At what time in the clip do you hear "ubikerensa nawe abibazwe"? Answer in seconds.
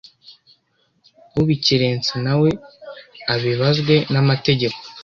1.41-3.93